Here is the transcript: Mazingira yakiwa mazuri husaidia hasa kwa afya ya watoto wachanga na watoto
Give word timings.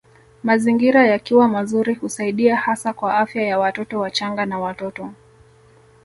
Mazingira 0.43 1.07
yakiwa 1.07 1.47
mazuri 1.47 1.93
husaidia 1.93 2.55
hasa 2.55 2.93
kwa 2.93 3.17
afya 3.17 3.41
ya 3.43 3.59
watoto 3.59 3.99
wachanga 3.99 4.45
na 4.45 4.59
watoto 4.59 5.11